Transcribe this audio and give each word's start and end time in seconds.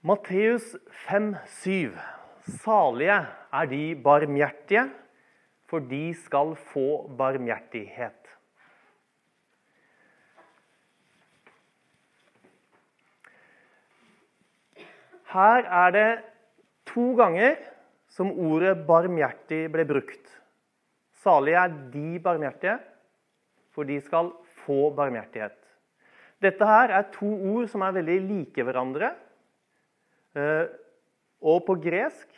Matteus 0.00 0.64
5,7. 1.10 1.92
Salige 2.62 3.18
er 3.52 3.66
de 3.68 3.82
barmhjertige, 4.00 4.86
for 5.68 5.84
de 5.84 6.14
skal 6.16 6.54
få 6.70 7.04
barmhjertighet. 7.18 8.30
Her 15.34 15.68
er 15.68 15.92
det 15.92 16.08
to 16.88 17.12
ganger 17.20 17.60
som 18.08 18.32
ordet 18.32 18.86
'barmhjertig' 18.88 19.68
ble 19.68 19.84
brukt. 19.84 20.42
Salige 21.12 21.60
er 21.60 21.68
de 21.92 22.18
barmhjertige, 22.18 22.78
for 23.70 23.82
de 23.82 24.00
skal 24.00 24.32
få 24.64 24.94
barmhjertighet. 24.96 25.60
Dette 26.40 26.64
her 26.64 26.88
er 26.88 27.10
to 27.12 27.28
ord 27.52 27.68
som 27.68 27.82
er 27.82 27.92
veldig 27.92 28.20
like 28.20 28.62
hverandre. 28.64 29.12
Eh, 30.36 30.66
og 31.40 31.64
på 31.66 31.76
gresk 31.82 32.28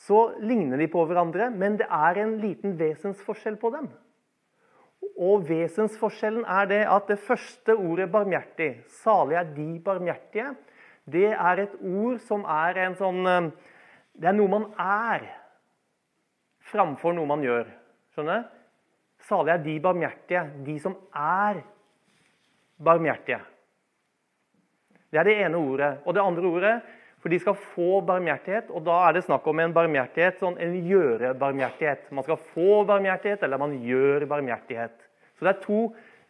så 0.00 0.20
ligner 0.40 0.80
de 0.80 0.88
på 0.90 1.02
hverandre, 1.08 1.50
men 1.52 1.76
det 1.80 1.88
er 1.90 2.22
en 2.22 2.38
liten 2.40 2.76
vesensforskjell 2.78 3.58
på 3.60 3.72
dem. 3.74 3.90
Og 5.20 5.44
vesensforskjellen 5.48 6.46
er 6.48 6.68
det 6.70 6.80
at 6.88 7.08
det 7.08 7.18
første 7.18 7.76
ordet 7.76 8.10
'barmhjertig', 8.12 8.84
'salig 8.88 9.36
er 9.36 9.54
de 9.56 9.80
barmhjertige', 9.84 10.56
det 11.12 11.32
er 11.32 11.60
et 11.60 11.74
ord 11.80 12.18
som 12.20 12.44
er 12.44 12.78
en 12.86 12.94
sånn 12.94 13.26
eh, 13.26 13.50
Det 14.20 14.28
er 14.28 14.36
noe 14.36 14.48
man 14.52 14.66
er 14.76 15.22
framfor 16.70 17.14
noe 17.16 17.26
man 17.26 17.42
gjør. 17.44 17.68
Skjønner? 18.12 18.42
Salig 19.28 19.52
er 19.54 19.62
de 19.64 19.76
barmhjertige, 19.80 20.42
de 20.66 20.74
som 20.82 20.96
er 21.16 21.62
barmhjertige. 22.84 23.40
Det 25.10 25.20
er 25.20 25.26
det 25.26 25.36
ene 25.42 25.58
ordet. 25.58 25.92
Og 26.06 26.14
det 26.14 26.22
andre 26.22 26.50
ordet 26.50 26.74
for 27.20 27.32
de 27.32 27.38
skal 27.42 27.56
få 27.74 28.00
barmhjertighet. 28.06 28.70
Og 28.72 28.84
da 28.86 28.96
er 29.08 29.16
det 29.16 29.26
snakk 29.26 29.46
om 29.50 29.60
en 29.60 29.74
barmhjertighet, 29.76 30.38
sånn 30.40 30.56
en 30.62 30.76
gjøre-barmhjertighet. 30.88 32.08
Man 32.16 32.26
skal 32.26 32.40
få 32.54 32.82
barmhjertighet, 32.88 33.44
eller 33.44 33.60
man 33.60 33.76
gjør 33.84 34.24
barmhjertighet. 34.30 34.96
Så 35.36 35.46
det 35.46 35.52
er 35.52 35.62
to 35.64 35.80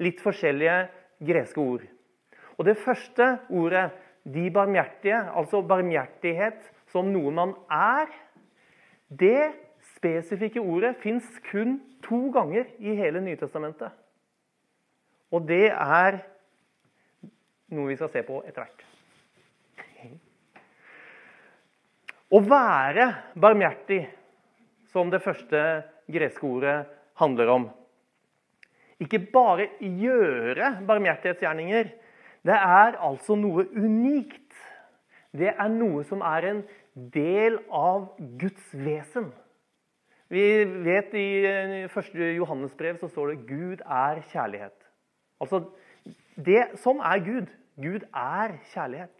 litt 0.02 0.22
forskjellige 0.24 0.78
greske 1.30 1.62
ord. 1.62 1.84
Og 2.58 2.66
det 2.66 2.78
første 2.80 3.36
ordet 3.54 3.90
de 4.28 4.50
barmhjertige, 4.52 5.22
altså 5.36 5.62
barmhjertighet 5.64 6.66
som 6.92 7.08
noe 7.12 7.30
man 7.32 7.54
er, 7.72 8.10
det 9.08 9.52
spesifikke 9.96 10.60
ordet 10.60 10.96
fins 11.02 11.26
kun 11.50 11.78
to 12.04 12.28
ganger 12.34 12.68
i 12.78 12.94
hele 12.98 13.22
Nytestamentet. 13.24 13.94
Og 15.30 15.46
det 15.48 15.70
er 15.70 16.20
noe 17.74 17.90
vi 17.90 17.98
skal 17.98 18.10
se 18.12 18.22
på 18.26 18.40
etter 18.46 18.64
hvert. 18.64 18.86
Å 22.30 22.38
være 22.46 23.06
barmhjertig, 23.42 24.04
som 24.90 25.10
det 25.10 25.22
første 25.22 25.60
greske 26.10 26.46
ordet 26.46 26.76
handler 27.18 27.50
om. 27.50 27.64
Ikke 29.02 29.18
bare 29.32 29.70
gjøre 29.80 30.76
barmhjertighetsgjerninger, 30.86 31.90
det 32.46 32.56
er 32.56 32.98
altså 33.02 33.36
noe 33.38 33.66
unikt. 33.74 34.54
Det 35.34 35.50
er 35.50 35.70
noe 35.72 36.04
som 36.06 36.22
er 36.26 36.46
en 36.50 36.62
del 37.14 37.58
av 37.70 38.12
Guds 38.40 38.72
vesen. 38.74 39.30
Vi 40.30 40.42
vet 40.86 41.14
I 41.18 41.86
første 41.90 42.30
Johannes 42.36 42.74
brev 42.78 42.98
så 43.00 43.08
står 43.10 43.32
det 43.32 43.46
'Gud 43.46 43.80
er 43.82 44.22
kjærlighet'. 44.30 44.86
Altså, 45.40 45.64
det, 46.36 46.78
som 46.78 47.00
er 47.02 47.18
Gud. 47.24 47.50
Gud 47.80 48.04
er 48.12 48.58
kjærlighet. 48.72 49.16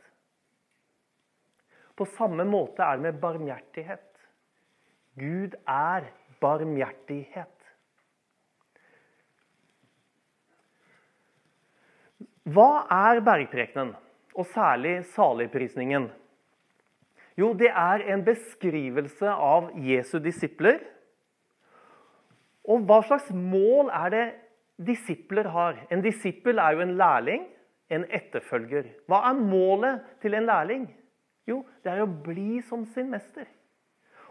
På 1.97 2.07
samme 2.17 2.45
måte 2.49 2.85
er 2.85 2.99
det 2.99 3.07
med 3.09 3.21
barmhjertighet. 3.21 4.07
Gud 5.21 5.57
er 5.69 6.07
barmhjertighet. 6.41 7.57
Hva 12.51 12.87
er 12.91 13.21
bergprekenen, 13.23 13.93
og 14.35 14.47
særlig 14.49 15.03
saligprisningen? 15.13 16.09
Jo, 17.39 17.53
det 17.55 17.69
er 17.69 18.03
en 18.13 18.25
beskrivelse 18.25 19.29
av 19.31 19.71
Jesu 19.81 20.19
disipler. 20.23 20.81
Og 22.65 22.85
hva 22.89 23.01
slags 23.07 23.31
mål 23.33 23.91
er 23.93 24.13
det 24.15 24.27
disipler 24.91 25.49
har? 25.53 25.79
En 25.93 26.03
disippel 26.05 26.61
er 26.61 26.77
jo 26.77 26.85
en 26.85 26.97
lærling, 26.99 27.47
en 27.91 28.07
etterfølger. 28.07 28.89
Hva 29.11 29.25
er 29.31 29.39
målet 29.39 30.05
til 30.23 30.37
en 30.39 30.47
lærling? 30.49 30.87
Jo, 31.49 31.65
det 31.83 31.93
er 31.93 32.05
å 32.05 32.11
bli 32.11 32.61
som 32.67 32.85
sin 32.95 33.11
mester. 33.11 33.49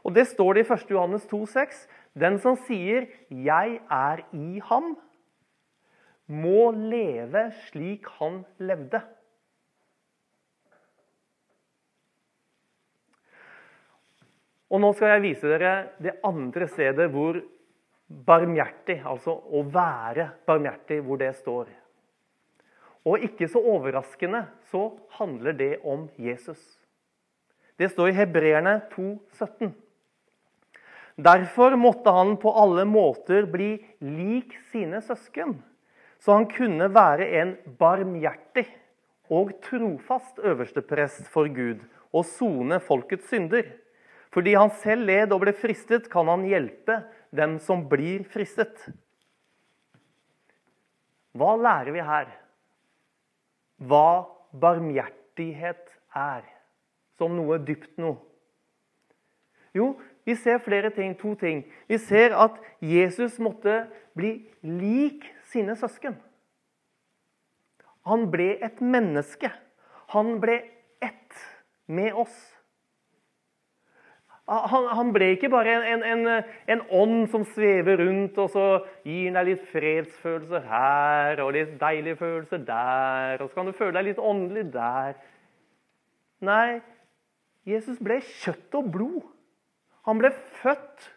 Og 0.04 0.16
Det 0.16 0.26
står 0.30 0.56
det 0.56 0.64
i 0.64 0.74
1. 0.74 0.92
Johannes 0.96 1.28
2,6. 1.28 1.88
Den 2.16 2.40
som 2.40 2.56
sier 2.56 3.08
'Jeg 3.30 3.82
er 3.92 4.24
i 4.34 4.60
ham', 4.60 4.98
må 6.28 6.72
leve 6.72 7.52
slik 7.68 8.08
han 8.20 8.46
levde. 8.60 9.02
Og 14.70 14.82
Nå 14.82 14.94
skal 14.94 15.16
jeg 15.16 15.22
vise 15.22 15.50
dere 15.50 15.90
det 16.02 16.20
andre 16.24 16.68
stedet 16.68 17.10
hvor 17.10 17.42
barmhjertig, 18.10 19.02
altså 19.06 19.34
å 19.34 19.64
være 19.66 20.30
barmhjertig, 20.46 21.02
hvor 21.06 21.18
det 21.18 21.36
står. 21.36 21.68
Og 23.08 23.24
ikke 23.24 23.48
så 23.48 23.62
overraskende 23.62 24.44
så 24.72 24.90
handler 25.20 25.56
det 25.56 25.72
om 25.84 26.08
Jesus. 26.20 26.60
Det 27.80 27.92
står 27.94 28.12
i 28.12 28.18
Hebreerne 28.18 28.82
2, 28.92 29.08
17. 29.40 29.72
Derfor 31.20 31.76
måtte 31.80 32.12
han 32.16 32.36
på 32.40 32.52
alle 32.56 32.86
måter 32.88 33.48
bli 33.52 33.74
lik 34.04 34.56
sine 34.72 35.02
søsken 35.04 35.58
så 36.20 36.36
han 36.36 36.48
kunne 36.52 36.90
være 36.92 37.28
en 37.40 37.54
barmhjertig 37.80 38.66
og 39.32 39.54
trofast 39.64 40.42
øversteprest 40.44 41.30
for 41.32 41.48
Gud 41.54 41.86
og 42.12 42.26
sone 42.28 42.80
folkets 42.84 43.30
synder. 43.32 43.64
Fordi 44.34 44.54
han 44.54 44.72
selv 44.82 45.08
led 45.10 45.32
og 45.34 45.42
ble 45.42 45.54
fristet, 45.58 46.10
kan 46.12 46.28
han 46.30 46.44
hjelpe 46.46 47.00
dem 47.34 47.58
som 47.64 47.86
blir 47.90 48.26
fristet. 48.30 48.76
Hva 51.34 51.56
lærer 51.58 51.94
vi 51.96 52.04
her? 52.04 52.28
Hva 53.80 54.28
barmhjertighet 54.52 55.86
er, 56.16 56.44
som 57.18 57.36
noe 57.38 57.60
dypt 57.64 57.96
noe. 58.02 58.18
Jo, 59.76 59.94
vi 60.26 60.36
ser 60.36 60.60
flere 60.66 60.90
ting, 60.94 61.14
to 61.18 61.36
ting. 61.40 61.64
Vi 61.88 61.98
ser 62.02 62.36
at 62.38 62.58
Jesus 62.82 63.40
måtte 63.40 63.86
bli 64.18 64.50
lik 64.62 65.28
sine 65.52 65.76
søsken. 65.80 66.18
Han 68.10 68.28
ble 68.32 68.56
et 68.66 68.82
menneske. 68.82 69.52
Han 70.14 70.40
ble 70.42 70.62
ett 71.02 71.42
med 71.88 72.14
oss. 72.18 72.36
Han, 74.50 74.88
han 74.98 75.12
ble 75.14 75.28
ikke 75.36 75.52
bare 75.54 75.76
en, 75.94 76.04
en, 76.04 76.30
en, 76.74 76.80
ånd 76.90 77.28
som 77.30 77.44
svever 77.52 78.00
rundt 78.02 78.38
og 78.42 78.48
så 78.50 78.64
gir 79.06 79.36
deg 79.36 79.46
litt 79.46 79.68
fredsfølelser 79.70 80.64
her 80.66 81.42
og 81.44 81.52
litt 81.54 81.76
deilige 81.82 82.18
følelser 82.18 82.64
der, 82.66 83.44
og 83.44 83.52
så 83.52 83.60
kan 83.60 83.70
du 83.70 83.76
føle 83.78 83.94
deg 84.00 84.08
litt 84.08 84.22
åndelig 84.32 84.64
der. 84.74 85.20
Nei, 86.50 86.80
Jesus 87.70 88.00
ble 88.02 88.18
kjøtt 88.26 88.80
og 88.80 88.90
blod. 88.96 89.22
Han 90.10 90.18
ble 90.22 90.32
født 90.64 91.12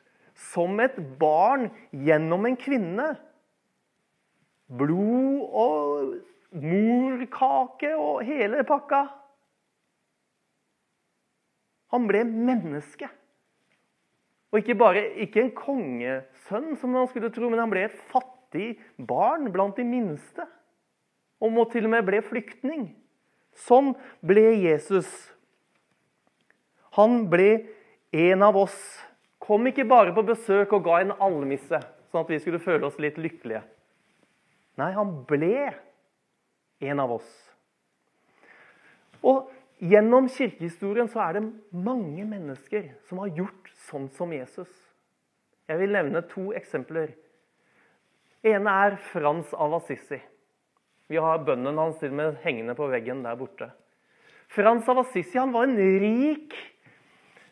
som 0.52 0.76
et 0.84 0.98
barn 1.20 1.70
gjennom 2.04 2.44
en 2.50 2.58
kvinne 2.60 3.08
blod 4.76 5.40
og 5.62 6.60
morkake 6.60 7.94
og 7.96 8.22
hele 8.28 8.60
pakka. 8.68 9.06
Han 11.92 12.08
ble 12.08 12.24
menneske. 12.28 13.08
Og 14.52 14.60
ikke 14.60 14.76
bare 14.76 15.02
ikke 15.24 15.46
en 15.46 15.54
kongesønn, 15.56 16.74
som 16.76 16.92
man 16.92 17.08
skulle 17.08 17.32
tro, 17.32 17.48
men 17.48 17.62
han 17.62 17.72
ble 17.72 17.86
et 17.86 18.00
fattig 18.12 18.74
barn 19.00 19.48
blant 19.52 19.78
de 19.80 19.86
minste. 19.88 20.44
Og 21.42 21.54
må 21.54 21.64
til 21.72 21.88
og 21.88 21.94
med 21.94 22.04
ble 22.06 22.20
flyktning. 22.24 22.90
Sånn 23.64 23.94
ble 24.24 24.52
Jesus. 24.60 25.08
Han 26.98 27.24
ble 27.32 27.64
en 28.12 28.44
av 28.44 28.58
oss. 28.60 28.76
Kom 29.42 29.64
ikke 29.66 29.88
bare 29.88 30.12
på 30.14 30.24
besøk 30.28 30.76
og 30.76 30.84
ga 30.86 31.00
en 31.02 31.14
almisse, 31.16 31.80
sånn 32.12 32.22
at 32.22 32.30
vi 32.30 32.38
skulle 32.42 32.62
føle 32.62 32.86
oss 32.86 33.00
litt 33.02 33.16
lykkelige. 33.18 33.64
Nei, 34.78 34.92
han 34.94 35.16
ble 35.28 35.72
en 36.84 37.02
av 37.02 37.16
oss. 37.16 37.32
Og 39.22 39.48
Gjennom 39.82 40.28
kirkehistorien 40.30 41.08
så 41.10 41.24
er 41.24 41.38
det 41.40 41.48
mange 41.74 42.22
mennesker 42.22 42.92
som 43.08 43.18
har 43.18 43.32
gjort 43.34 43.70
sånn 43.88 44.06
som 44.14 44.30
Jesus. 44.30 44.70
Jeg 45.66 45.80
vil 45.80 45.94
nevne 45.96 46.22
to 46.30 46.52
eksempler. 46.54 47.16
ene 48.46 48.70
er 48.86 48.96
Frans 49.10 49.50
av 49.54 49.74
Assisi. 49.74 50.20
Vi 51.10 51.18
har 51.18 51.42
bønnen 51.42 51.78
hans 51.78 52.00
med 52.02 52.38
hengende 52.44 52.74
på 52.78 52.86
veggen 52.90 53.24
der 53.24 53.36
borte. 53.36 53.72
Frans 54.48 54.88
av 54.88 55.00
Assisi 55.02 55.38
han 55.38 55.52
var 55.52 55.66
en 55.66 55.76
rik 55.76 56.54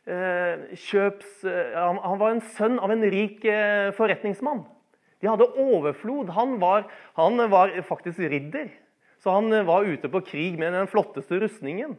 eh, 0.07 0.71
kjøps... 0.75 1.45
Eh, 1.45 1.75
han, 1.75 1.99
han, 1.99 2.19
var 2.21 2.35
en 2.35 2.45
sønn 2.55 2.79
av 2.79 2.95
en 2.95 3.03
rik 3.11 3.45
eh, 3.45 3.91
forretningsmann. 3.97 4.63
De 5.21 5.29
hadde 5.29 5.51
overflod. 5.59 6.31
Han 6.37 6.61
var, 6.63 6.87
han 7.19 7.43
var, 7.51 7.75
faktisk 7.89 8.23
ridder. 8.23 8.71
Så 9.19 9.35
han 9.35 9.51
eh, 9.53 9.67
var 9.67 9.89
ute 9.89 10.09
på 10.13 10.23
krig 10.31 10.59
med 10.63 10.77
den 10.79 10.91
flotteste 10.91 11.41
rustningen. 11.43 11.99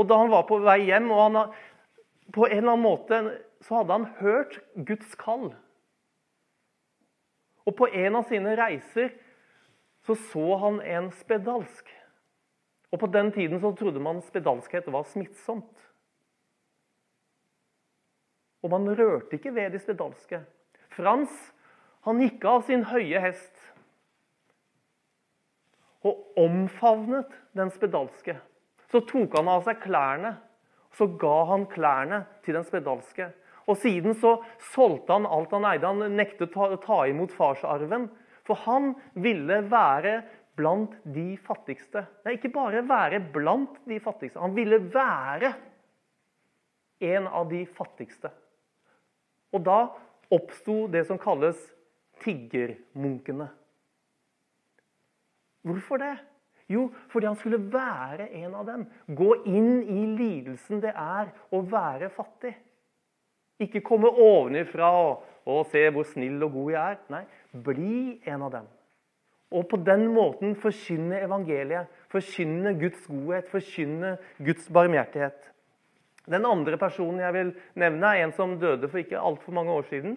Og 0.00 0.08
da 0.08 0.16
han 0.16 0.32
var 0.32 0.46
på 0.48 0.56
vei 0.64 0.78
hjem, 0.88 1.10
og 1.12 1.20
han, 1.26 1.56
på 2.32 2.46
en 2.46 2.56
eller 2.56 2.72
annen 2.72 2.86
måte 2.86 3.20
så 3.60 3.80
hadde 3.80 3.98
han 3.98 4.06
hørt 4.20 4.56
Guds 4.88 5.12
kall. 5.20 5.50
Og 7.68 7.76
på 7.76 7.90
en 7.92 8.16
av 8.16 8.24
sine 8.30 8.54
reiser 8.56 9.12
så 10.08 10.16
så 10.16 10.46
han 10.62 10.80
en 10.80 11.10
spedalsk. 11.12 11.90
Og 12.90 12.98
På 12.98 13.06
den 13.06 13.28
tiden 13.32 13.60
så 13.60 13.74
trodde 13.76 14.00
man 14.02 14.22
spedalskhet 14.24 14.88
var 14.90 15.04
smittsomt. 15.06 15.76
Og 18.62 18.70
man 18.70 18.88
rørte 18.96 19.36
ikke 19.36 19.54
ved 19.54 19.70
de 19.70 19.78
spedalske. 19.78 20.40
Frans 20.96 21.30
han 22.08 22.20
gikk 22.20 22.44
av 22.48 22.64
sin 22.66 22.82
høye 22.88 23.20
hest 23.20 23.56
og 26.00 26.40
omfavnet 26.40 27.28
den 27.56 27.70
spedalske. 27.70 28.38
Så 28.90 29.02
tok 29.06 29.36
han 29.38 29.50
av 29.50 29.62
seg 29.66 29.78
klærne, 29.84 30.34
så 30.96 31.06
ga 31.20 31.36
han 31.52 31.68
klærne 31.70 32.24
til 32.44 32.58
den 32.58 32.66
spedalske. 32.66 33.30
Og 33.70 33.78
Siden 33.78 34.16
så 34.18 34.40
solgte 34.72 35.14
han 35.14 35.28
alt 35.30 35.52
han 35.54 35.68
eide. 35.70 35.86
Han 35.86 36.16
nektet 36.18 36.56
å 36.58 36.74
ta 36.82 37.04
imot 37.06 37.34
farsarven. 37.36 38.08
For 38.48 38.58
han 38.66 38.94
ville 39.14 39.60
være 39.70 40.16
blant 40.58 40.96
de 41.06 41.36
fattigste. 41.38 42.02
Nei, 42.24 42.34
ikke 42.36 42.50
bare 42.54 42.82
være 42.88 43.20
blant 43.32 43.78
de 43.88 44.00
fattigste. 44.02 44.40
Han 44.42 44.56
ville 44.56 44.80
være 44.90 45.52
en 47.06 47.28
av 47.30 47.46
de 47.52 47.62
fattigste. 47.78 48.32
Og 49.54 49.62
da 49.66 49.78
oppsto 50.34 50.84
det 50.90 51.06
som 51.08 51.18
kalles 51.20 51.60
tiggermunkene. 52.24 53.48
Hvorfor 55.66 56.00
det? 56.00 56.16
Jo, 56.70 56.86
fordi 57.10 57.26
han 57.26 57.38
skulle 57.38 57.58
være 57.72 58.28
en 58.44 58.54
av 58.54 58.66
dem. 58.68 58.84
Gå 59.06 59.32
inn 59.50 59.80
i 59.82 60.04
lidelsen 60.14 60.82
det 60.82 60.92
er 60.94 61.32
å 61.50 61.64
være 61.66 62.12
fattig. 62.14 62.54
Ikke 63.60 63.82
komme 63.84 64.08
ovenifra 64.10 64.90
og, 64.96 65.24
og 65.50 65.64
se 65.72 65.82
hvor 65.92 66.06
snill 66.08 66.38
og 66.46 66.54
god 66.54 66.70
jeg 66.76 66.94
er. 66.94 67.00
Nei, 67.12 67.24
bli 67.66 68.02
en 68.30 68.46
av 68.46 68.54
dem. 68.54 68.68
Og 69.50 69.66
på 69.66 69.80
den 69.82 70.06
måten 70.14 70.54
forkynne 70.62 71.18
evangeliet, 71.24 71.90
forkynne 72.12 72.76
Guds 72.78 73.02
godhet, 73.10 73.50
forkynne 73.50 74.14
Guds 74.38 74.70
barmhjertighet. 74.70 75.50
Den 76.30 76.46
andre 76.46 76.78
personen 76.78 77.18
jeg 77.24 77.34
vil 77.34 77.52
nevne, 77.82 78.14
er 78.14 78.28
en 78.28 78.36
som 78.36 78.54
døde 78.62 78.86
for 78.86 79.02
ikke 79.02 79.18
altfor 79.18 79.58
mange 79.58 79.74
år 79.74 79.90
siden. 79.90 80.14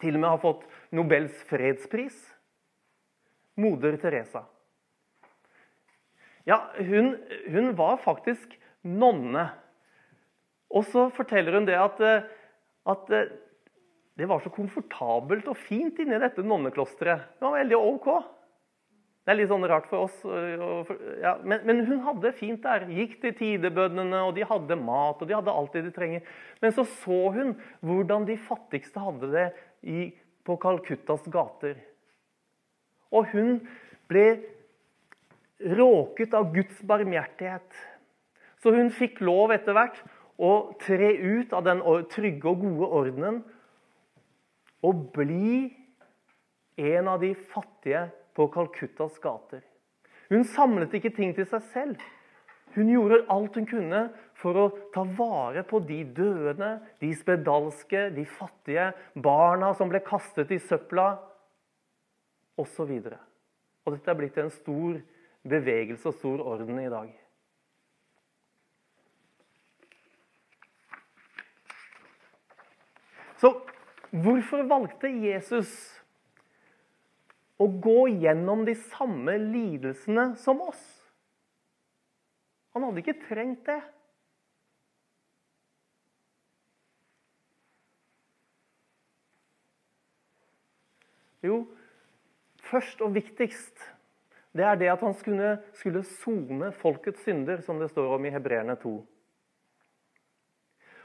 Til 0.00 0.16
og 0.16 0.20
med 0.20 0.28
har 0.28 0.44
fått 0.44 0.68
Nobels 0.92 1.40
fredspris. 1.48 2.20
Moder 3.60 3.96
Teresa. 4.00 4.44
Ja, 6.48 6.62
hun, 6.78 7.14
hun 7.50 7.72
var 7.78 8.00
faktisk 8.04 8.56
nonne. 8.82 9.48
Og 10.70 10.86
så 10.88 11.08
forteller 11.12 11.58
hun 11.58 11.66
det 11.68 11.76
at, 11.78 12.00
at 12.88 13.10
det 14.20 14.28
var 14.28 14.42
så 14.44 14.52
komfortabelt 14.52 15.48
og 15.50 15.58
fint 15.58 15.98
inni 16.02 16.18
dette 16.20 16.44
nonneklosteret. 16.44 17.34
Det 17.38 17.46
var 17.46 17.58
veldig 17.58 17.78
ok. 17.80 18.10
Det 19.20 19.34
er 19.34 19.38
litt 19.38 19.50
sånn 19.50 19.66
rart 19.68 19.88
for 19.90 20.08
oss. 20.08 20.22
Ja, 21.20 21.34
men, 21.44 21.60
men, 21.68 21.82
hun 21.88 22.00
hadde 22.06 22.24
det 22.24 22.38
fint 22.40 22.64
der. 22.64 22.86
Gikk 22.90 23.18
til 23.22 23.34
tidebøndene, 23.36 24.22
og 24.26 24.32
de 24.36 24.46
hadde 24.48 24.78
mat, 24.80 25.20
og 25.20 25.28
de 25.28 25.36
hadde 25.36 25.54
alt 25.54 25.76
det 25.76 25.84
de 25.86 25.92
trenger. 25.94 26.24
Men 26.62 26.74
så 26.76 26.86
så 26.88 27.20
hun 27.36 27.52
hvordan 27.84 28.24
de 28.28 28.38
fattigste 28.40 29.02
hadde 29.02 29.30
det 29.34 29.46
i, 29.86 30.08
på 30.44 30.56
Calcuttas 30.60 31.28
gater. 31.32 31.76
Og 33.12 33.28
hun 33.34 33.60
ble 34.10 34.26
råket 35.60 36.34
av 36.34 36.52
Guds 36.54 36.82
barmhjertighet. 36.82 37.68
Så 38.62 38.72
hun 38.74 38.90
fikk 38.92 39.20
lov 39.24 39.52
etter 39.54 39.76
hvert 39.76 40.00
å 40.40 40.52
tre 40.80 41.12
ut 41.16 41.52
av 41.56 41.64
den 41.66 41.82
trygge 42.12 42.48
og 42.48 42.62
gode 42.64 42.88
ordenen 43.00 43.42
og 44.86 45.10
bli 45.12 45.68
en 46.80 47.10
av 47.12 47.20
de 47.20 47.34
fattige 47.52 48.06
på 48.36 48.48
Calcuttas 48.52 49.18
gater. 49.20 49.60
Hun 50.30 50.46
samlet 50.48 50.94
ikke 50.96 51.12
ting 51.12 51.34
til 51.36 51.48
seg 51.50 51.64
selv. 51.74 52.02
Hun 52.76 52.88
gjorde 52.92 53.24
alt 53.34 53.56
hun 53.58 53.66
kunne 53.66 54.02
for 54.38 54.56
å 54.56 54.66
ta 54.94 55.02
vare 55.18 55.64
på 55.66 55.80
de 55.84 56.04
døende, 56.16 56.76
de 57.02 57.10
spedalske, 57.18 58.06
de 58.14 58.24
fattige, 58.38 58.92
barna 59.18 59.72
som 59.76 59.90
ble 59.90 60.00
kastet 60.06 60.52
i 60.54 60.60
søpla, 60.62 61.12
osv. 62.60 62.92
Og, 62.94 63.16
og 63.84 63.96
dette 63.96 64.12
er 64.12 64.18
blitt 64.20 64.38
en 64.40 64.52
stor 64.54 65.00
bevegelse 65.48 66.08
og 66.10 66.16
stor 66.18 66.42
orden 66.54 66.78
i 66.82 66.90
dag. 66.92 67.10
Så 73.40 73.54
hvorfor 74.10 74.66
valgte 74.68 75.08
Jesus 75.08 75.70
å 77.60 77.68
gå 77.68 78.08
gjennom 78.22 78.64
de 78.64 78.74
samme 78.88 79.36
lidelsene 79.40 80.30
som 80.40 80.62
oss. 80.64 80.82
Han 82.72 82.86
hadde 82.86 83.02
ikke 83.02 83.20
trengt 83.26 83.66
det. 83.68 83.80
Jo, 91.44 91.62
først 92.68 93.00
og 93.04 93.14
viktigst 93.16 93.80
det 94.56 94.66
er 94.66 94.78
det 94.80 94.90
at 94.90 95.02
han 95.04 95.14
skulle, 95.14 95.54
skulle 95.78 96.02
sone 96.22 96.72
folkets 96.80 97.22
synder, 97.26 97.60
som 97.62 97.78
det 97.78 97.90
står 97.92 98.16
om 98.16 98.26
i 98.26 98.32
Hebreerne 98.34 98.74
2. 98.80 98.94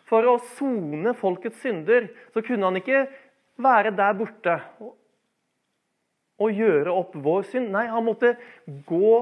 For 0.09 0.25
å 0.29 0.37
sone 0.57 1.13
folkets 1.17 1.61
synder 1.65 2.09
så 2.33 2.41
kunne 2.45 2.69
han 2.69 2.79
ikke 2.81 3.05
være 3.61 3.93
der 3.97 4.17
borte 4.17 4.55
og 6.35 6.51
gjøre 6.51 6.93
opp 6.93 7.13
vår 7.25 7.45
synd. 7.51 7.71
Nei, 7.73 7.85
han 7.89 8.05
måtte 8.05 8.35
gå 8.89 9.13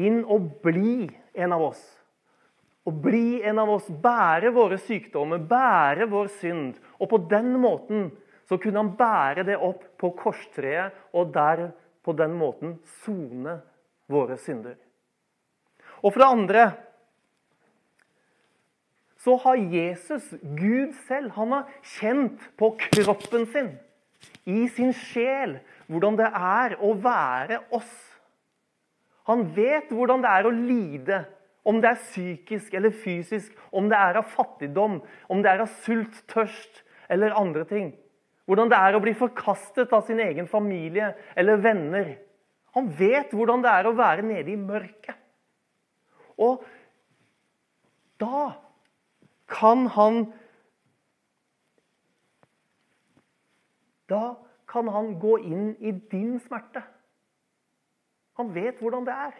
inn 0.00 0.22
og 0.24 0.48
bli 0.64 1.10
en 1.34 1.54
av 1.54 1.66
oss. 1.68 1.82
Å 2.82 2.90
bli 2.90 3.42
en 3.46 3.60
av 3.62 3.70
oss, 3.76 3.86
bære 3.86 4.50
våre 4.54 4.78
sykdommer, 4.82 5.38
bære 5.38 6.08
vår 6.10 6.32
synd. 6.40 6.78
Og 6.98 7.10
på 7.12 7.20
den 7.30 7.52
måten 7.62 8.08
så 8.48 8.58
kunne 8.58 8.82
han 8.82 8.94
bære 8.98 9.44
det 9.46 9.58
opp 9.62 9.84
på 10.00 10.10
korstreet 10.18 10.96
og 11.14 11.30
der 11.34 11.68
på 12.02 12.14
den 12.18 12.34
måten 12.38 12.74
sone 13.04 13.60
våre 14.10 14.38
synder. 14.40 14.78
Og 16.02 16.12
for 16.12 16.22
det 16.22 16.30
andre 16.30 16.64
så 19.22 19.36
har 19.44 19.60
Jesus, 19.70 20.24
Gud 20.42 20.96
selv, 21.06 21.30
han 21.36 21.52
har 21.54 21.68
kjent 21.86 22.42
på 22.58 22.72
kroppen 22.88 23.46
sin, 23.52 23.68
i 24.50 24.66
sin 24.74 24.90
sjel, 24.96 25.60
hvordan 25.86 26.18
det 26.18 26.26
er 26.26 26.74
å 26.82 26.90
være 26.98 27.60
oss. 27.74 27.92
Han 29.30 29.44
vet 29.54 29.92
hvordan 29.94 30.24
det 30.24 30.32
er 30.32 30.48
å 30.48 30.54
lide, 30.56 31.20
om 31.62 31.78
det 31.78 31.92
er 31.92 32.00
psykisk 32.02 32.74
eller 32.74 32.90
fysisk, 33.04 33.54
om 33.70 33.86
det 33.90 33.98
er 33.98 34.18
av 34.18 34.30
fattigdom, 34.34 34.98
om 35.30 35.42
det 35.44 35.52
er 35.52 35.62
av 35.62 35.70
sult, 35.84 36.16
tørst 36.30 36.82
eller 37.12 37.36
andre 37.38 37.62
ting. 37.68 37.92
Hvordan 38.50 38.72
det 38.72 38.80
er 38.82 38.98
å 38.98 39.02
bli 39.04 39.14
forkastet 39.14 39.92
av 39.94 40.02
sin 40.08 40.18
egen 40.20 40.48
familie 40.50 41.12
eller 41.38 41.62
venner. 41.62 42.16
Han 42.76 42.88
vet 42.96 43.32
hvordan 43.36 43.64
det 43.64 43.72
er 43.72 43.88
å 43.88 43.96
være 43.96 44.24
nede 44.24 44.52
i 44.52 44.58
mørket. 44.60 45.18
Og 46.40 46.64
da 48.22 48.52
kan 49.52 49.86
han 49.96 50.24
Da 54.12 54.34
kan 54.68 54.88
han 54.92 55.14
gå 55.20 55.38
inn 55.40 55.70
i 55.80 55.92
din 56.10 56.34
smerte. 56.44 56.82
Han 58.36 58.50
vet 58.52 58.80
hvordan 58.82 59.06
det 59.06 59.14
er. 59.14 59.38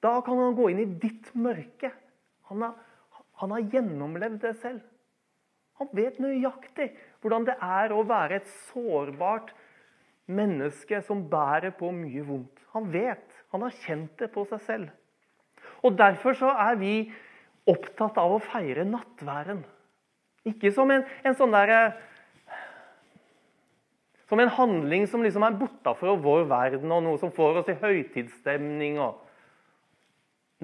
Da 0.00 0.12
kan 0.24 0.40
han 0.40 0.56
gå 0.56 0.70
inn 0.72 0.80
i 0.80 0.86
ditt 1.02 1.28
mørke. 1.36 1.90
Han 2.48 2.64
har, 2.64 2.78
han 3.42 3.52
har 3.52 3.66
gjennomlevd 3.74 4.40
det 4.46 4.54
selv. 4.62 4.80
Han 5.82 5.90
vet 5.92 6.16
nøyaktig 6.22 6.88
hvordan 7.20 7.44
det 7.50 7.58
er 7.60 7.92
å 7.92 8.06
være 8.08 8.40
et 8.40 8.48
sårbart 8.70 9.52
menneske 10.28 11.00
som 11.06 11.24
bærer 11.30 11.72
på 11.76 11.90
mye 11.94 12.24
vondt. 12.26 12.64
Han 12.74 12.90
vet. 12.92 13.24
Han 13.54 13.64
har 13.64 13.80
kjent 13.84 14.18
det 14.20 14.30
på 14.34 14.44
seg 14.50 14.62
selv. 14.66 14.92
Og 15.82 15.96
Derfor 15.98 16.36
så 16.36 16.52
er 16.52 16.78
vi 16.80 16.92
opptatt 17.68 18.18
av 18.20 18.36
å 18.36 18.42
feire 18.42 18.84
nattværen. 18.88 19.62
Ikke 20.48 20.72
som 20.72 20.90
en, 20.92 21.04
en 21.24 21.36
sånn 21.36 21.52
derre 21.52 21.80
som 24.28 24.40
en 24.40 24.52
handling 24.52 25.06
som 25.08 25.22
liksom 25.24 25.44
er 25.46 25.56
bortafor 25.56 26.18
vår 26.20 26.44
verden, 26.50 26.90
og 26.92 27.00
noe 27.04 27.20
som 27.20 27.32
får 27.32 27.62
oss 27.62 27.70
i 27.72 27.78
høytidsstemning. 27.80 28.98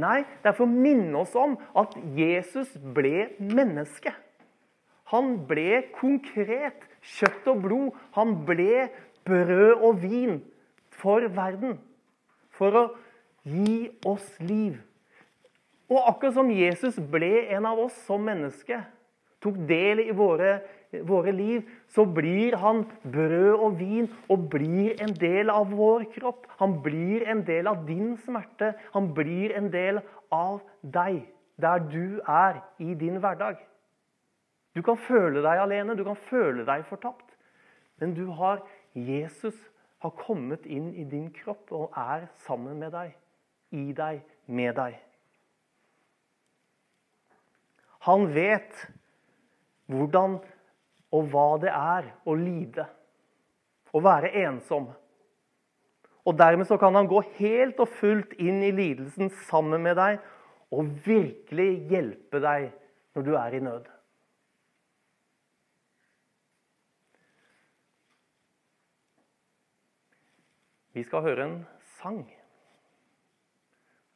Nei, 0.05 0.19
det 0.43 0.51
er 0.51 0.57
for 0.59 0.67
å 0.67 0.75
minne 0.85 1.23
oss 1.23 1.33
om 1.39 1.57
at 1.81 1.95
Jesus 2.17 2.75
ble 2.97 3.31
menneske. 3.41 4.13
Han 5.13 5.39
ble 5.49 5.85
konkret. 5.97 6.85
Kjøtt 7.05 7.49
og 7.53 7.65
blod. 7.65 7.97
Han 8.17 8.31
ble 8.49 8.87
brød 9.27 9.73
og 9.81 10.03
vin 10.03 10.41
for 10.95 11.27
verden. 11.35 11.79
For 12.55 12.77
å 12.79 12.85
gi 13.45 13.91
oss 14.07 14.27
liv. 14.41 14.79
Og 15.91 16.01
akkurat 16.09 16.37
som 16.39 16.53
Jesus 16.53 16.97
ble 17.13 17.47
en 17.53 17.67
av 17.69 17.81
oss 17.83 17.97
som 18.07 18.23
menneske, 18.25 18.79
tok 19.45 19.59
del 19.69 20.01
i 20.07 20.15
våre, 20.17 20.57
våre 21.05 21.33
liv, 21.35 21.67
så 21.93 22.07
blir 22.09 22.57
han 22.63 22.85
brød 23.03 23.53
og 23.53 23.77
vin 23.81 24.09
og 24.33 24.47
blir 24.55 24.97
en 25.05 25.13
del 25.21 25.53
av 25.53 25.75
vår 25.75 26.07
kropp. 26.15 26.49
Han 26.63 26.79
blir 26.85 27.27
en 27.29 27.45
del 27.45 27.69
av 27.69 27.85
din 27.89 28.15
smerte. 28.25 28.73
Han 28.95 29.13
blir 29.17 29.53
en 29.59 29.69
del 29.73 30.01
av 30.33 30.63
deg, 30.81 31.21
der 31.61 31.85
du 31.91 32.21
er 32.25 32.63
i 32.81 32.97
din 32.99 33.21
hverdag. 33.21 33.61
Du 34.75 34.83
kan 34.83 34.97
føle 34.99 35.43
deg 35.45 35.61
alene, 35.63 35.95
du 35.95 36.03
kan 36.07 36.19
føle 36.31 36.65
deg 36.67 36.87
fortapt. 36.89 37.37
Men 38.01 38.15
du 38.17 38.25
har 38.35 38.65
Jesus 38.95 39.57
har 40.05 40.11
kommet 40.11 40.67
inn 40.67 40.93
i 40.95 41.05
din 41.09 41.31
kropp 41.35 41.73
og 41.75 41.95
er 41.99 42.29
sammen 42.47 42.79
med 42.79 42.93
deg, 42.95 43.15
i 43.75 43.93
deg, 43.97 44.21
med 44.47 44.75
deg. 44.79 44.99
Han 48.05 48.29
vet 48.35 48.85
hvordan 49.91 50.37
og 51.15 51.31
hva 51.33 51.47
det 51.63 51.73
er 51.73 52.11
å 52.27 52.35
lide, 52.37 52.85
å 53.95 54.03
være 54.03 54.33
ensom. 54.45 54.91
Og 56.25 56.37
Dermed 56.37 56.69
så 56.69 56.79
kan 56.81 56.97
han 56.97 57.09
gå 57.09 57.21
helt 57.39 57.81
og 57.81 57.93
fullt 58.01 58.33
inn 58.41 58.63
i 58.65 58.73
lidelsen 58.75 59.31
sammen 59.49 59.85
med 59.85 59.99
deg 60.01 60.23
og 60.75 60.95
virkelig 61.05 61.71
hjelpe 61.93 62.41
deg 62.43 62.71
når 63.15 63.27
du 63.27 63.35
er 63.39 63.57
i 63.57 63.63
nød. 63.63 63.94
Vi 70.95 71.03
skal 71.03 71.25
høre 71.27 71.43
en 71.43 71.55
sang. 71.99 72.21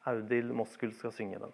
Audhild 0.07 0.53
Moskul 0.55 0.93
skal 0.95 1.13
synge 1.13 1.41
den. 1.43 1.53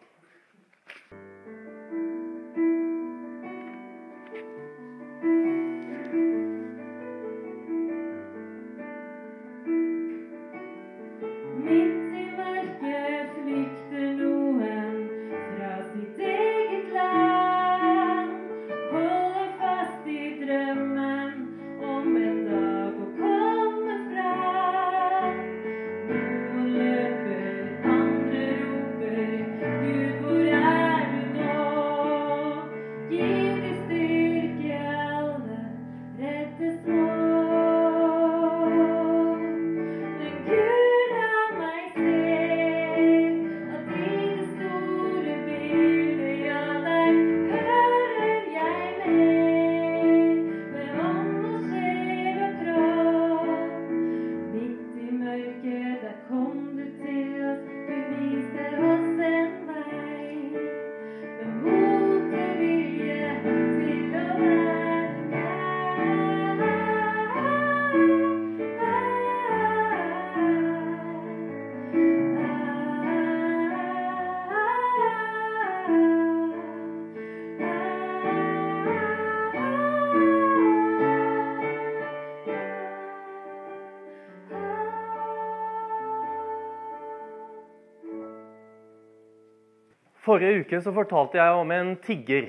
Forrige 90.25 90.63
uke 90.63 90.79
så 90.81 90.93
fortalte 90.97 91.37
jeg 91.37 91.57
om 91.61 91.73
en 91.75 91.91
tigger 92.01 92.47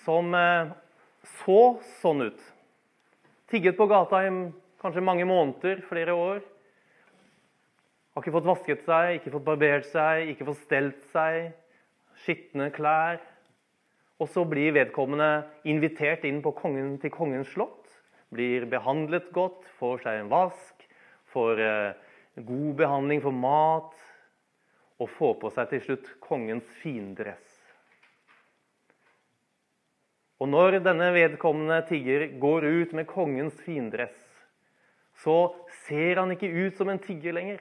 som 0.00 0.32
eh, 0.32 0.70
så 1.44 1.58
sånn 2.00 2.24
ut. 2.30 2.44
Tigget 3.52 3.76
på 3.76 3.84
gata 3.90 4.22
i 4.24 4.30
kanskje 4.80 5.04
mange 5.04 5.26
måneder, 5.28 5.82
flere 5.90 6.14
år. 6.16 6.38
Har 8.12 8.24
ikke 8.24 8.32
fått 8.32 8.48
vasket 8.48 8.86
seg, 8.86 9.18
ikke 9.18 9.34
fått 9.34 9.44
barbert 9.44 9.90
seg, 9.90 10.30
ikke 10.32 10.46
fått 10.48 10.62
stelt 10.64 11.04
seg. 11.12 11.52
Skitne 12.24 12.70
klær. 12.72 13.20
Og 14.16 14.30
så 14.32 14.46
blir 14.48 14.72
vedkommende 14.72 15.44
invitert 15.68 16.24
inn 16.24 16.40
kongen, 16.40 16.94
til 17.02 17.12
kongens 17.12 17.52
slott. 17.52 17.92
Blir 18.32 18.64
behandlet 18.72 19.28
godt, 19.36 19.68
får 19.76 20.00
seg 20.06 20.22
en 20.22 20.32
vask, 20.32 20.88
får 21.36 21.60
eh, 21.60 22.16
god 22.40 22.72
behandling 22.80 23.20
for 23.20 23.36
mat 23.36 24.00
og 25.02 25.10
får 25.10 25.34
på 25.42 25.50
seg 25.54 25.72
til 25.72 25.82
slutt 25.86 26.12
kongens 26.22 26.68
findress. 26.82 27.58
Og 30.42 30.50
når 30.50 30.80
denne 30.82 31.12
vedkommende 31.14 31.78
tigger 31.86 32.26
går 32.42 32.66
ut 32.66 32.94
med 32.98 33.06
kongens 33.10 33.58
findress, 33.62 34.16
så 35.22 35.54
ser 35.84 36.18
han 36.18 36.32
ikke 36.34 36.50
ut 36.50 36.78
som 36.78 36.90
en 36.90 37.02
tigger 37.02 37.36
lenger. 37.36 37.60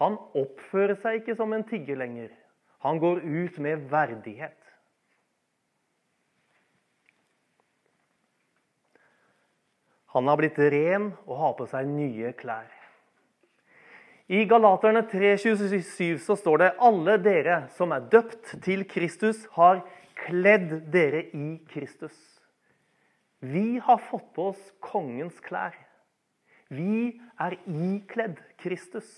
Han 0.00 0.16
oppfører 0.38 0.96
seg 1.02 1.20
ikke 1.20 1.36
som 1.36 1.52
en 1.52 1.66
tigger 1.68 1.98
lenger. 2.00 2.30
Han 2.80 3.00
går 3.02 3.20
ut 3.20 3.58
med 3.60 3.84
verdighet. 3.92 4.56
Han 10.16 10.26
har 10.26 10.40
blitt 10.40 10.58
ren 10.72 11.12
og 11.26 11.36
har 11.38 11.52
på 11.58 11.68
seg 11.70 11.86
nye 11.86 12.32
klær. 12.38 12.79
I 14.30 14.44
Galaterne 14.46 15.02
3,27 15.10 16.20
så 16.22 16.36
står 16.38 16.60
det 16.62 16.74
alle 16.86 17.16
dere 17.18 17.64
som 17.74 17.90
er 17.90 18.04
døpt 18.12 18.52
til 18.62 18.84
Kristus, 18.86 19.40
har 19.56 19.80
kledd 20.20 20.76
dere 20.94 21.24
i 21.34 21.56
Kristus. 21.72 22.14
Vi 23.42 23.80
har 23.82 23.98
fått 24.06 24.28
på 24.36 24.52
oss 24.52 24.70
kongens 24.78 25.42
klær. 25.42 25.74
Vi 26.70 27.18
er 27.42 27.58
ikledd 27.66 28.38
Kristus. 28.62 29.08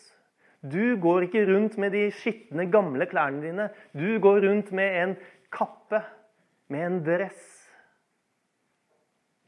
Du 0.65 0.97
går 0.97 1.27
ikke 1.29 1.45
rundt 1.51 1.77
med 1.77 1.93
de 1.93 2.07
skitne, 2.17 2.71
gamle 2.73 3.05
klærne 3.11 3.45
dine. 3.45 3.69
Du 3.93 4.17
går 4.17 4.47
rundt 4.47 4.73
med 4.73 5.01
en 5.03 5.17
kappe, 5.53 6.01
med 6.73 6.89
en 6.89 7.01
dress. 7.05 7.43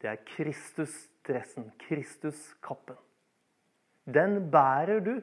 Det 0.03 0.13
er 0.13 0.25
Kristus-dressen, 0.29 1.73
Kristus-kappen. 1.87 3.01
Den 4.05 4.43
bærer 4.53 5.01
du. 5.01 5.23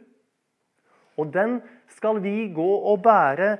Og 1.21 1.29
den 1.33 1.59
skal 1.95 2.21
vi 2.23 2.49
gå 2.55 2.71
og 2.91 3.03
bære 3.05 3.53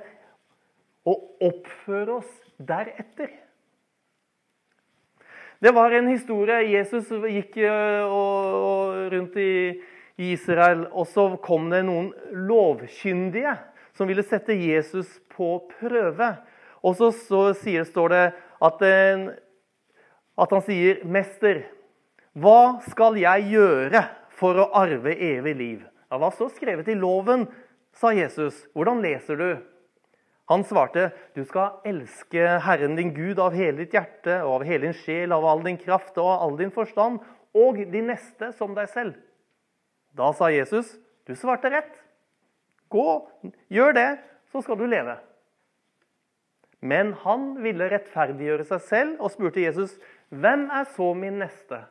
og 1.08 1.42
oppføre 1.42 2.18
oss 2.18 2.34
deretter. 2.58 3.30
Det 5.62 5.70
var 5.74 5.94
en 5.94 6.08
historie. 6.10 6.72
Jesus 6.74 7.10
gikk 7.30 7.60
eh, 7.62 8.14
rundt 9.14 9.36
i 9.38 9.52
Israel, 10.32 10.86
og 10.90 11.06
så 11.06 11.28
kom 11.42 11.70
det 11.70 11.84
noen 11.86 12.10
lovkyndige 12.34 13.54
som 13.96 14.10
ville 14.10 14.24
sette 14.26 14.56
Jesus 14.56 15.20
på 15.32 15.60
prøve. 15.78 16.32
Og 16.82 16.98
så, 16.98 17.12
står 17.14 18.08
det 18.10 18.24
at, 18.62 18.82
at 20.42 20.50
han 20.56 20.64
sier, 20.66 21.04
'Mester, 21.04 21.62
hva 22.34 22.82
skal 22.88 23.18
jeg 23.20 23.52
gjøre 23.52 24.02
for 24.34 24.58
å 24.58 24.70
arve 24.82 25.14
evig 25.14 25.56
liv?' 25.56 25.91
Ja, 26.12 26.18
hva 26.20 26.28
står 26.28 26.50
skrevet 26.52 26.90
i 26.92 26.94
loven, 26.98 27.46
sa 27.96 28.10
Jesus. 28.12 28.66
Hvordan 28.76 28.98
leser 29.00 29.38
du? 29.40 29.46
Han 30.52 30.60
svarte, 30.68 31.06
du 31.32 31.40
skal 31.48 31.78
elske 31.88 32.58
Herren 32.60 32.98
din 32.98 33.14
Gud 33.16 33.38
av 33.40 33.54
hele 33.56 33.78
ditt 33.78 33.94
hjerte 33.96 34.42
og 34.42 34.58
av 34.58 34.64
hele 34.68 34.90
din 34.90 34.98
sjel, 34.98 35.32
av 35.32 35.46
all 35.48 35.62
din 35.64 35.78
kraft 35.80 36.18
og 36.20 36.26
av 36.28 36.42
all 36.44 36.58
din 36.58 36.72
forstand, 36.74 37.22
og 37.56 37.80
de 37.80 38.02
neste 38.04 38.50
som 38.58 38.74
deg 38.76 38.90
selv. 38.92 39.16
Da 40.12 40.28
sa 40.36 40.50
Jesus, 40.52 40.90
du 41.24 41.32
svarte 41.38 41.70
rett. 41.72 41.94
Gå, 42.92 43.06
gjør 43.72 43.96
det, 43.96 44.08
så 44.52 44.60
skal 44.60 44.76
du 44.76 44.84
leve. 44.84 45.14
Men 46.84 47.14
han 47.22 47.54
ville 47.64 47.88
rettferdiggjøre 47.88 48.66
seg 48.68 48.84
selv 48.84 49.24
og 49.24 49.32
spurte 49.32 49.64
Jesus, 49.64 49.96
'Hvem 50.28 50.68
er 50.68 50.84
så 50.92 51.14
min 51.14 51.40
neste?' 51.40 51.86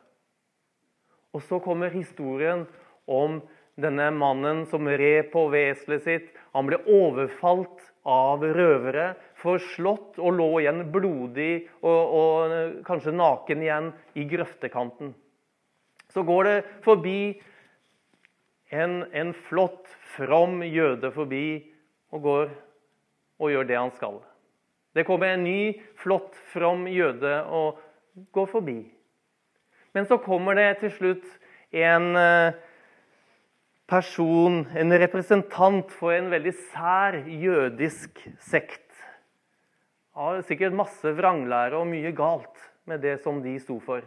Og 1.34 1.42
så 1.42 1.58
kommer 1.58 1.88
historien 1.88 2.66
om 3.08 3.40
denne 3.80 4.10
mannen 4.12 4.64
som 4.68 4.88
red 4.88 5.30
på 5.32 5.46
veselet 5.52 6.04
sitt. 6.04 6.28
Han 6.52 6.68
ble 6.68 6.80
overfalt 6.84 7.80
av 8.08 8.42
røvere, 8.42 9.12
forslått 9.38 10.18
og 10.18 10.36
lå 10.38 10.48
igjen 10.60 10.84
blodig 10.92 11.68
og, 11.80 12.00
og 12.18 12.82
kanskje 12.86 13.14
naken 13.14 13.62
igjen 13.62 13.92
i 14.18 14.26
grøftekanten. 14.28 15.14
Så 16.12 16.24
går 16.28 16.48
det 16.48 16.58
forbi 16.84 17.40
en, 18.72 19.02
en 19.12 19.32
flott, 19.48 19.88
from 20.12 20.60
jøde 20.66 21.08
forbi 21.14 21.46
og 22.12 22.26
går 22.26 22.50
og 23.42 23.50
gjør 23.52 23.68
det 23.68 23.78
han 23.78 23.94
skal. 23.96 24.18
Det 24.92 25.06
kommer 25.08 25.32
en 25.32 25.46
ny, 25.46 25.72
flott, 25.96 26.36
from 26.52 26.84
jøde 26.90 27.32
og 27.48 27.80
går 28.36 28.50
forbi. 28.50 28.80
Men 29.96 30.06
så 30.08 30.18
kommer 30.20 30.56
det 30.56 30.82
til 30.82 30.92
slutt 30.98 31.24
en 31.72 32.12
eh, 32.16 32.58
person, 33.92 34.62
en 34.72 34.94
representant 34.96 35.90
for 35.92 36.14
en 36.16 36.30
veldig 36.32 36.52
sær 36.72 37.18
jødisk 37.28 38.22
sekt. 38.40 38.80
Har 40.16 40.40
sikkert 40.48 40.76
masse 40.76 41.12
vranglære 41.16 41.76
og 41.76 41.88
mye 41.90 42.12
galt 42.16 42.56
med 42.88 43.02
det 43.04 43.18
som 43.24 43.42
de 43.44 43.52
sto 43.60 43.78
for. 43.84 44.04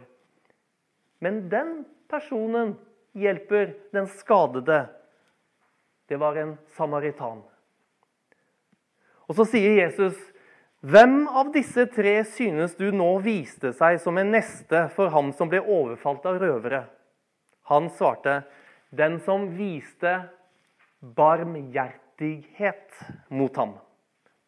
Men 1.22 1.44
den 1.50 1.84
personen 2.10 2.74
hjelper 3.16 3.74
den 3.94 4.08
skadede. 4.18 4.86
Det 6.10 6.18
var 6.18 6.38
en 6.38 6.56
samaritan. 6.76 7.42
Og 9.26 9.38
så 9.38 9.46
sier 9.54 9.82
Jesus, 9.82 10.14
'Hvem 10.82 11.26
av 11.28 11.52
disse 11.52 11.86
tre 11.86 12.22
synes 12.24 12.74
du 12.74 12.92
nå 12.92 13.18
viste 13.18 13.72
seg 13.72 13.98
som 13.98 14.18
en 14.18 14.30
neste 14.30 14.88
for 14.94 15.08
ham 15.08 15.32
som 15.32 15.48
ble 15.48 15.58
overfalt 15.60 16.26
av 16.26 16.38
røvere?' 16.38 16.86
Han 17.66 17.90
svarte, 17.90 18.44
den 18.90 19.18
som 19.20 19.48
viste 19.58 20.28
barmhjertighet 21.16 23.00
mot 23.28 23.56
ham. 23.56 23.76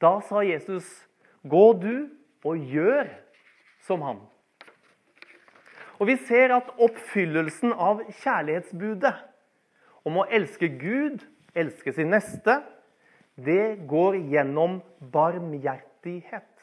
Da 0.01 0.21
sa 0.21 0.43
Jesus, 0.43 1.09
'Gå 1.45 1.73
du 1.73 2.09
og 2.45 2.57
gjør 2.57 3.09
som 3.81 4.03
ham'. 4.03 4.27
Og 5.99 6.07
Vi 6.07 6.17
ser 6.17 6.55
at 6.55 6.71
oppfyllelsen 6.79 7.73
av 7.73 8.03
kjærlighetsbudet 8.23 9.15
om 10.05 10.17
å 10.17 10.27
elske 10.31 10.69
Gud, 10.79 11.25
elske 11.55 11.93
sin 11.93 12.11
neste, 12.11 12.63
det 13.37 13.87
går 13.89 14.15
gjennom 14.31 14.81
barmhjertighet. 15.13 16.55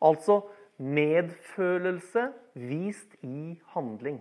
Altså 0.00 0.40
medfølelse 0.78 2.32
vist 2.54 3.14
i 3.22 3.60
handling. 3.74 4.20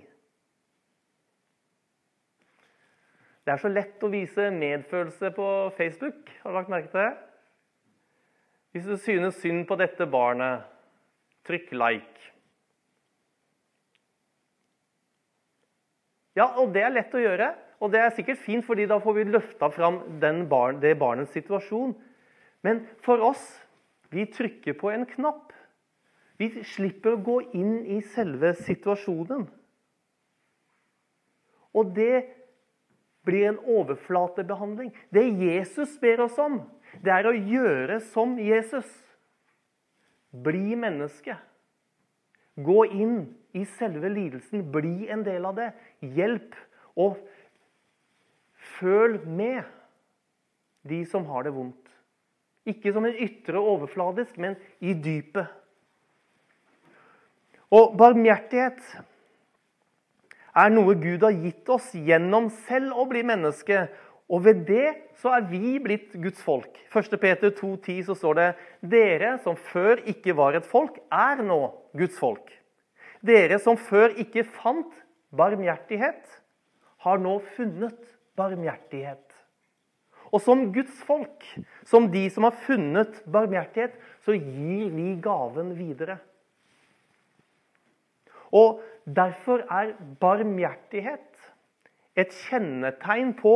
Det 3.43 3.51
er 3.51 3.59
så 3.59 3.71
lett 3.71 4.03
å 4.03 4.11
vise 4.11 4.47
medfølelse 4.55 5.31
på 5.35 5.47
Facebook. 5.77 6.31
Har 6.43 6.53
du 6.53 6.57
lagt 6.57 6.71
merke 6.71 6.91
til 6.91 7.01
det? 7.01 7.13
Hvis 8.73 8.85
du 8.87 8.95
synes 8.97 9.41
synd 9.43 9.65
på 9.69 9.75
dette 9.77 10.07
barnet, 10.09 10.63
trykk 11.45 11.73
like. 11.75 12.29
Ja, 16.39 16.47
og 16.57 16.71
det 16.73 16.81
er 16.81 16.95
lett 16.95 17.13
å 17.13 17.21
gjøre. 17.21 17.51
Og 17.83 17.91
det 17.91 17.99
er 17.99 18.13
sikkert 18.15 18.39
fint, 18.41 18.63
fordi 18.65 18.87
da 18.89 18.97
får 19.03 19.17
vi 19.17 19.25
løfta 19.27 19.67
fram 19.75 19.99
barn, 20.49 20.79
det 20.81 20.95
barnets 20.97 21.35
situasjon. 21.35 21.91
Men 22.63 22.85
for 23.03 23.19
oss, 23.27 23.43
vi 24.13 24.23
trykker 24.31 24.77
på 24.79 24.89
en 24.93 25.03
knapp. 25.09 25.51
Vi 26.39 26.63
slipper 26.63 27.17
å 27.17 27.21
gå 27.21 27.41
inn 27.59 27.83
i 27.91 27.99
selve 28.15 28.53
situasjonen. 28.63 29.45
Og 31.73 31.91
det 31.93 32.23
blir 33.23 33.47
en 33.49 33.59
overflatebehandling. 33.59 34.91
Det 35.09 35.23
Jesus 35.23 35.99
ber 36.01 36.25
oss 36.25 36.37
om, 36.41 36.61
det 37.01 37.13
er 37.13 37.27
å 37.29 37.35
gjøre 37.35 37.99
som 38.11 38.35
Jesus. 38.41 38.89
Bli 40.33 40.75
menneske. 40.79 41.37
Gå 42.55 42.83
inn 42.85 43.17
i 43.57 43.63
selve 43.77 44.09
lidelsen. 44.13 44.65
Bli 44.73 45.07
en 45.13 45.23
del 45.25 45.45
av 45.49 45.57
det. 45.57 45.71
Hjelp 46.01 46.57
og 46.99 47.17
føl 48.77 49.19
med 49.25 49.63
de 50.87 51.01
som 51.09 51.25
har 51.29 51.47
det 51.47 51.53
vondt. 51.55 51.79
Ikke 52.69 52.93
som 52.95 53.05
en 53.07 53.17
ytre 53.19 53.59
overfladisk, 53.59 54.37
men 54.39 54.55
i 54.79 54.93
dypet. 54.95 55.49
Og 57.73 57.95
barmhjertighet 57.97 58.79
er 60.53 60.73
noe 60.73 60.95
Gud 61.01 61.23
har 61.25 61.33
gitt 61.33 61.69
oss 61.73 61.91
gjennom 61.97 62.49
selv 62.67 62.97
å 62.99 63.05
bli 63.09 63.23
menneske. 63.25 63.87
Og 64.29 64.45
ved 64.45 64.63
det 64.69 64.89
så 65.21 65.33
er 65.37 65.47
vi 65.49 65.77
blitt 65.83 66.13
Guds 66.21 66.41
folk. 66.43 66.77
1. 66.93 67.17
Peter 67.21 67.53
2,10 67.53 68.03
så 68.09 68.17
står 68.17 68.39
det 68.39 68.49
Dere 68.93 69.35
som 69.43 69.57
før 69.57 70.01
ikke 70.09 70.35
var 70.37 70.57
et 70.57 70.67
folk, 70.67 70.99
er 71.11 71.43
nå 71.45 71.59
Guds 71.97 72.17
folk. 72.21 72.53
Dere 73.23 73.59
som 73.61 73.77
før 73.79 74.15
ikke 74.19 74.45
fant 74.59 74.93
barmhjertighet, 75.33 76.23
har 77.03 77.19
nå 77.19 77.37
funnet 77.57 77.99
barmhjertighet. 78.39 79.23
Og 80.33 80.41
som 80.41 80.65
Guds 80.73 80.95
folk, 81.05 81.45
som 81.85 82.07
de 82.11 82.23
som 82.33 82.47
har 82.47 82.55
funnet 82.65 83.19
barmhjertighet, 83.29 83.95
så 84.25 84.33
gir 84.33 84.89
vi 84.95 85.13
gaven 85.21 85.73
videre. 85.77 86.17
Og 88.53 88.81
Derfor 89.05 89.65
er 89.67 89.95
barmhjertighet 90.21 91.49
et 92.15 92.35
kjennetegn 92.47 93.33
på 93.39 93.55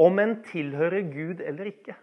om 0.00 0.18
en 0.18 0.38
tilhører 0.46 1.04
Gud 1.12 1.42
eller 1.44 1.70
ikke. 1.70 1.94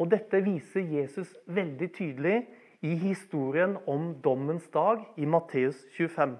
Og 0.00 0.10
Dette 0.12 0.40
viser 0.44 0.84
Jesus 0.88 1.32
veldig 1.46 1.90
tydelig 1.96 2.36
i 2.80 2.94
historien 2.96 3.76
om 3.86 4.14
dommens 4.24 4.68
dag 4.72 5.02
i 5.20 5.28
Matteus 5.28 5.82
25. 5.96 6.38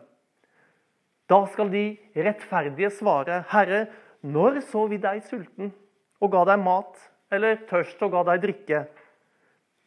Da 1.30 1.44
skal 1.52 1.68
de 1.72 1.84
rettferdige 2.16 2.90
svare, 2.90 3.44
'Herre, 3.48 3.86
når 4.22 4.60
så 4.60 4.86
vi 4.86 4.96
deg 4.96 5.22
sulten 5.22 5.72
og 6.20 6.32
ga 6.32 6.44
deg 6.44 6.64
mat?' 6.64 7.10
Eller 7.30 7.60
tørst 7.70 8.00
og 8.02 8.10
ga 8.10 8.22
deg 8.26 8.42
drikke? 8.42 8.78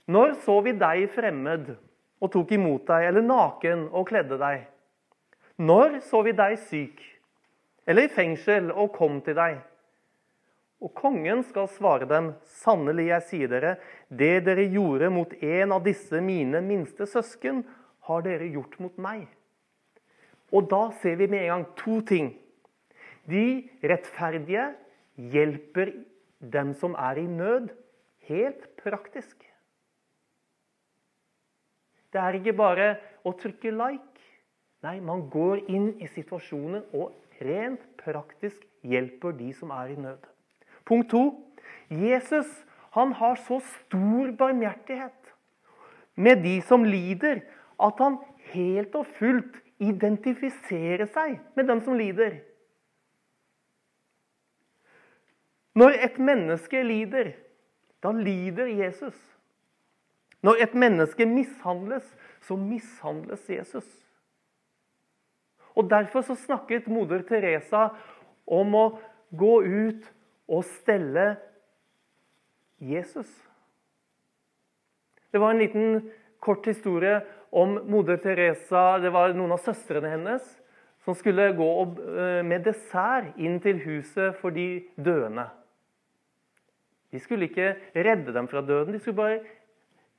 Når 0.08 0.38
så 0.46 0.62
vi 0.64 0.72
deg 0.80 1.10
fremmed 1.12 1.74
og 2.24 2.32
tok 2.32 2.54
imot 2.56 2.88
deg, 2.88 3.10
eller 3.10 3.26
naken 3.26 3.90
og 3.92 4.08
kledde 4.08 4.40
deg? 4.40 4.64
Når 5.60 6.00
så 6.08 6.24
vi 6.26 6.34
deg 6.38 6.56
syk 6.70 7.04
eller 7.84 8.08
i 8.08 8.12
fengsel 8.12 8.72
og 8.72 8.94
kom 8.96 9.20
til 9.26 9.36
deg? 9.38 9.60
Og 10.84 10.92
kongen 10.96 11.44
skal 11.48 11.70
svare 11.72 12.08
dem, 12.08 12.34
sannelig, 12.60 13.10
jeg 13.10 13.28
sier 13.30 13.52
dere, 13.52 13.76
det 14.08 14.44
dere 14.48 14.66
gjorde 14.72 15.12
mot 15.14 15.32
en 15.40 15.76
av 15.76 15.84
disse 15.86 16.20
mine 16.24 16.60
minste 16.64 17.08
søsken, 17.08 17.62
har 18.08 18.26
dere 18.26 18.50
gjort 18.52 18.76
mot 18.84 18.98
meg. 19.00 19.30
Og 20.52 20.68
da 20.72 20.90
ser 21.00 21.16
vi 21.22 21.30
med 21.32 21.46
en 21.46 21.54
gang 21.54 21.66
to 21.80 22.02
ting. 22.08 22.34
De 23.32 23.64
rettferdige 23.80 24.74
hjelper 25.16 25.94
dem 26.52 26.74
som 26.76 26.98
er 27.00 27.22
i 27.22 27.28
nød, 27.32 27.72
helt 28.28 28.68
praktisk. 28.84 29.40
Det 32.14 32.22
er 32.22 32.38
ikke 32.38 32.54
bare 32.58 32.90
å 33.26 33.34
trykke 33.38 33.74
like. 33.74 34.22
Nei, 34.84 35.00
man 35.02 35.26
går 35.32 35.64
inn 35.72 35.94
i 36.04 36.10
situasjonen 36.12 36.84
og 36.94 37.16
rent 37.42 37.82
praktisk 38.04 38.62
hjelper 38.86 39.34
de 39.40 39.50
som 39.56 39.72
er 39.74 39.94
i 39.96 39.98
nød. 40.00 40.28
Punkt 40.86 41.10
to. 41.14 41.24
Jesus 41.90 42.50
han 42.94 43.16
har 43.18 43.40
så 43.48 43.58
stor 43.66 44.32
barmhjertighet 44.38 45.34
med 46.16 46.44
de 46.44 46.60
som 46.62 46.84
lider, 46.86 47.42
at 47.82 48.02
han 48.04 48.20
helt 48.54 48.94
og 48.96 49.08
fullt 49.18 49.56
identifiserer 49.82 51.08
seg 51.10 51.40
med 51.58 51.72
dem 51.72 51.82
som 51.82 51.98
lider. 51.98 52.38
Når 55.74 55.98
et 56.06 56.20
menneske 56.22 56.84
lider, 56.86 57.32
da 58.04 58.12
lider 58.14 58.70
Jesus. 58.70 59.18
Når 60.44 60.60
et 60.66 60.74
menneske 60.76 61.26
mishandles, 61.26 62.06
så 62.44 62.58
mishandles 62.60 63.46
Jesus. 63.50 63.88
Og 65.74 65.90
Derfor 65.90 66.22
så 66.22 66.36
snakket 66.36 66.88
moder 66.92 67.24
Teresa 67.26 67.88
om 68.46 68.76
å 68.76 68.86
gå 69.34 69.54
ut 69.64 70.10
og 70.52 70.66
stelle 70.68 71.34
Jesus. 72.84 73.30
Det 75.32 75.42
var 75.42 75.54
en 75.54 75.64
liten 75.64 76.12
kort 76.44 76.68
historie 76.70 77.22
om 77.50 77.80
moder 77.90 78.20
Teresa. 78.22 79.00
Det 79.02 79.10
var 79.14 79.34
noen 79.34 79.56
av 79.56 79.64
søstrene 79.64 80.12
hennes 80.12 80.46
som 81.04 81.16
skulle 81.18 81.50
gå 81.58 81.72
eh, 81.84 82.44
med 82.46 82.64
dessert 82.68 83.40
inn 83.42 83.58
til 83.64 83.82
huset 83.84 84.38
for 84.40 84.56
de 84.56 84.84
døende. 84.96 85.48
De 87.14 87.20
skulle 87.22 87.50
ikke 87.50 87.74
redde 87.94 88.34
dem 88.34 88.48
fra 88.50 88.64
døden, 88.66 88.94
de 88.96 89.02
skulle 89.02 89.20
bare 89.20 89.42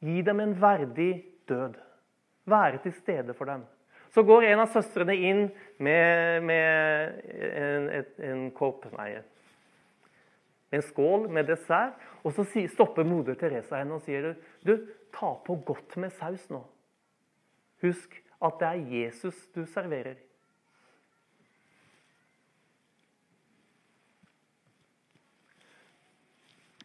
gi 0.04 0.22
dem 0.24 0.40
en 0.44 0.54
verdig 0.60 1.12
død. 1.48 1.78
Være 2.44 2.82
til 2.84 2.92
stede 2.92 3.34
for 3.34 3.48
dem. 3.48 3.64
Så 4.14 4.22
går 4.22 4.46
en 4.46 4.62
av 4.62 4.70
søstrene 4.70 5.14
inn 5.16 5.46
med, 5.82 6.42
med 6.46 7.22
en, 7.34 7.88
en, 7.88 8.10
en 8.28 8.44
kopp 8.54 8.84
Nei, 8.94 9.16
en 10.74 10.84
skål 10.84 11.26
med 11.32 11.48
dessert. 11.50 11.98
Og 12.24 12.36
så 12.36 12.44
stopper 12.72 13.06
moder 13.06 13.36
Teresa 13.38 13.80
henne 13.80 13.98
og 13.98 14.04
sier 14.04 14.34
du, 14.64 14.76
ta 15.14 15.34
på 15.46 15.58
godt 15.66 15.98
med 16.00 16.14
saus 16.14 16.46
nå. 16.52 16.62
Husk 17.84 18.16
at 18.44 18.60
det 18.60 18.70
er 18.70 18.86
Jesus 19.00 19.36
du 19.54 19.64
serverer. 19.68 20.16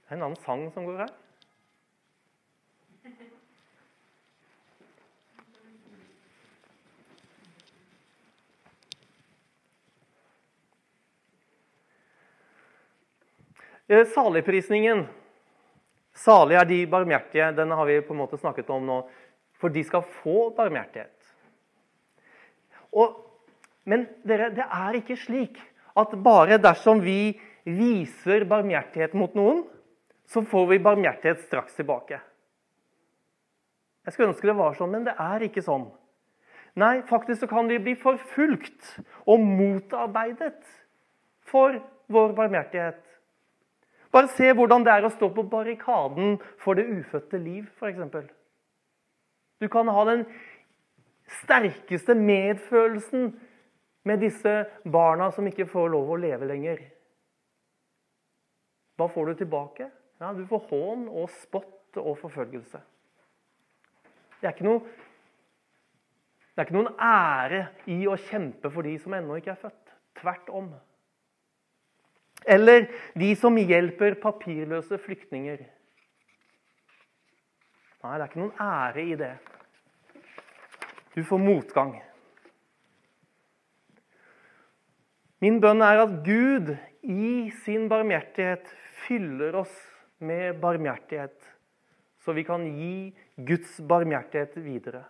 Det 0.10 0.16
er 0.16 0.18
en 0.18 0.32
annen 0.32 0.42
sang 0.42 0.66
som 0.74 0.88
går 0.90 1.04
her. 1.04 1.18
Saligprisningen. 13.90 15.08
Salig 16.14 16.58
er 16.60 16.68
de 16.70 16.84
barmhjertige. 16.90 17.52
Den 17.58 17.72
har 17.72 17.86
vi 17.90 18.02
på 18.06 18.14
en 18.14 18.22
måte 18.22 18.38
snakket 18.38 18.70
om 18.74 18.86
nå. 18.86 19.00
For 19.60 19.74
de 19.74 19.84
skal 19.84 20.06
få 20.22 20.50
barmhjertighet. 20.56 21.16
Og, 22.96 23.18
men 23.90 24.08
dere, 24.28 24.50
det 24.56 24.66
er 24.66 24.98
ikke 25.00 25.18
slik 25.20 25.60
at 26.00 26.16
bare 26.24 26.60
dersom 26.62 27.02
vi 27.04 27.36
viser 27.66 28.46
barmhjertighet 28.50 29.14
mot 29.18 29.36
noen, 29.38 29.64
så 30.30 30.44
får 30.46 30.68
vi 30.72 30.82
barmhjertighet 30.86 31.42
straks 31.46 31.78
tilbake. 31.78 32.20
Jeg 34.06 34.16
skulle 34.16 34.32
ønske 34.32 34.48
det 34.48 34.58
var 34.58 34.78
sånn, 34.78 34.94
men 34.94 35.06
det 35.06 35.16
er 35.22 35.44
ikke 35.46 35.66
sånn. 35.66 35.90
Nei, 36.80 37.02
faktisk 37.10 37.44
så 37.44 37.50
kan 37.50 37.68
vi 37.70 37.80
bli 37.82 37.96
forfulgt 38.00 38.96
og 39.30 39.42
motarbeidet 39.44 40.62
for 41.50 41.76
vår 42.10 42.34
barmhjertighet. 42.38 43.02
Bare 44.12 44.30
se 44.34 44.50
hvordan 44.58 44.86
det 44.86 44.94
er 44.94 45.06
å 45.06 45.14
stå 45.14 45.30
på 45.34 45.46
barrikaden 45.52 46.40
for 46.62 46.80
det 46.80 46.88
ufødte 46.90 47.38
liv, 47.42 47.68
f.eks. 47.78 48.32
Du 49.60 49.68
kan 49.70 49.92
ha 49.92 50.06
den 50.08 50.24
sterkeste 51.44 52.16
medfølelsen 52.18 53.30
med 54.10 54.24
disse 54.24 54.64
barna 54.90 55.30
som 55.36 55.48
ikke 55.48 55.68
får 55.70 55.92
lov 55.94 56.10
å 56.10 56.22
leve 56.22 56.48
lenger. 56.50 56.82
Hva 58.98 59.08
får 59.14 59.30
du 59.30 59.44
tilbake? 59.44 59.92
Ja, 60.20 60.34
Du 60.34 60.46
får 60.48 60.66
hån 60.72 61.06
og 61.08 61.30
spott 61.32 62.00
og 62.02 62.18
forfølgelse. 62.20 62.82
Det 64.42 64.50
er 64.50 64.64
noe 64.64 64.82
det 66.60 66.66
er 66.66 66.68
ikke 66.68 66.76
noen 66.76 66.96
ære 67.00 67.60
i 67.88 68.02
å 68.12 68.18
kjempe 68.20 68.68
for 68.74 68.84
de 68.84 68.98
som 69.00 69.14
ennå 69.16 69.38
ikke 69.40 69.54
er 69.54 69.62
født. 69.62 69.94
Tvert 70.20 70.50
om. 70.52 70.66
Eller 72.48 72.88
de 73.20 73.34
som 73.36 73.58
hjelper 73.58 74.20
papirløse 74.22 74.98
flyktninger. 75.02 75.64
Nei, 78.00 78.14
det 78.16 78.24
er 78.24 78.30
ikke 78.30 78.44
noen 78.44 78.62
ære 78.64 79.04
i 79.04 79.16
det. 79.20 79.34
Du 81.16 81.24
får 81.28 81.42
motgang. 81.44 81.98
Min 85.44 85.60
bønn 85.64 85.84
er 85.84 86.04
at 86.04 86.18
Gud 86.24 86.74
i 87.04 87.50
sin 87.64 87.88
barmhjertighet 87.92 88.68
fyller 89.06 89.56
oss 89.62 89.76
med 90.20 90.60
barmhjertighet, 90.60 91.38
så 92.20 92.36
vi 92.36 92.44
kan 92.48 92.66
gi 92.76 93.12
Guds 93.48 93.78
barmhjertighet 93.88 94.58
videre. 94.64 95.06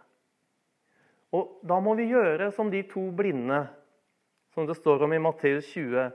Og 1.34 1.60
Da 1.65 1.80
må 1.82 1.96
vi 1.98 2.10
gjøre 2.10 2.52
som 2.54 2.70
de 2.74 2.82
to 2.89 3.10
blinde, 3.13 3.68
som 4.54 4.65
det 4.65 4.78
står 4.78 5.06
om 5.06 5.13
i 5.13 5.22
Matteus 5.22 5.70
20. 5.74 6.10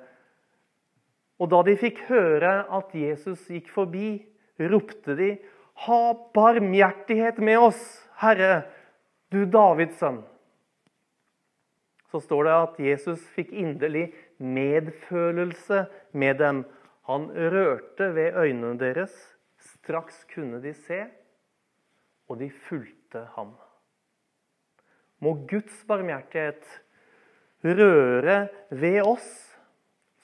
Og 1.42 1.50
da 1.50 1.62
de 1.66 1.74
fikk 1.78 2.04
høre 2.08 2.52
at 2.70 2.94
Jesus 2.94 3.48
gikk 3.50 3.70
forbi, 3.74 4.22
ropte 4.58 5.16
de, 5.18 5.38
'Ha 5.74 6.14
barmhjertighet 6.34 7.38
med 7.38 7.58
oss, 7.58 8.08
Herre, 8.22 8.62
du 9.32 9.44
Davids 9.44 9.98
sønn.' 9.98 10.22
Så 12.10 12.20
står 12.20 12.44
det 12.44 12.54
at 12.54 12.78
Jesus 12.78 13.26
fikk 13.34 13.50
inderlig 13.50 14.14
medfølelse 14.38 15.86
med 16.12 16.38
dem. 16.38 16.64
Han 17.10 17.26
rørte 17.26 18.14
ved 18.14 18.38
øynene 18.38 18.78
deres. 18.78 19.10
Straks 19.58 20.24
kunne 20.34 20.62
de 20.62 20.74
se, 20.74 21.06
og 22.28 22.38
de 22.38 22.50
fulgte 22.50 23.26
ham. 23.34 23.56
Må 25.18 25.34
Guds 25.50 25.84
barmhjertighet 25.88 26.62
røre 27.64 28.48
ved 28.70 29.02
oss, 29.02 29.53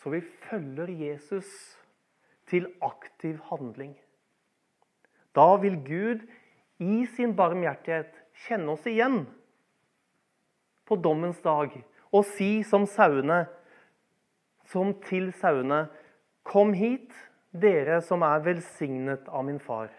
så 0.00 0.12
vi 0.14 0.20
følger 0.48 0.88
Jesus 0.88 1.48
til 2.48 2.66
aktiv 2.82 3.38
handling. 3.50 3.94
Da 5.36 5.54
vil 5.62 5.76
Gud 5.84 6.24
i 6.80 7.04
sin 7.14 7.36
barmhjertighet 7.36 8.16
kjenne 8.46 8.74
oss 8.74 8.86
igjen 8.88 9.22
på 10.88 10.96
dommens 10.98 11.38
dag 11.44 11.76
og 12.10 12.24
si 12.32 12.62
som 12.66 12.88
sauene, 12.90 13.44
som 14.66 14.94
til 15.04 15.30
sauene, 15.38 15.84
kom 16.46 16.72
hit, 16.74 17.12
dere 17.50 18.00
som 18.06 18.22
er 18.26 18.42
velsignet 18.42 19.28
av 19.28 19.44
min 19.46 19.60
far, 19.62 19.90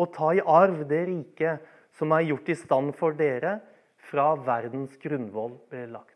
og 0.00 0.12
ta 0.14 0.32
i 0.36 0.44
arv 0.44 0.84
det 0.88 1.02
riket 1.08 1.68
som 1.96 2.12
er 2.16 2.26
gjort 2.28 2.48
i 2.52 2.56
stand 2.56 2.94
for 2.96 3.16
dere 3.16 3.58
fra 4.08 4.32
verdens 4.36 4.96
grunnvoll 5.00 5.56
ble 5.72 5.86
lagt. 5.92 6.11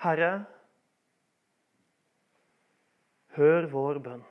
Herre, 0.00 0.44
hør 3.36 3.66
vår 3.72 3.98
bønn. 4.04 4.22